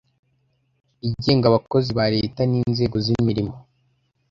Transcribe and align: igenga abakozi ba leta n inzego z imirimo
igenga 1.07 1.45
abakozi 1.47 1.89
ba 1.97 2.05
leta 2.15 2.41
n 2.49 2.53
inzego 2.61 2.97
z 3.05 3.07
imirimo 3.19 3.55